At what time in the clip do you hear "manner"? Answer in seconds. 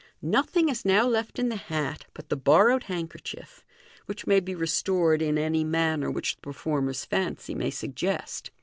5.63-6.09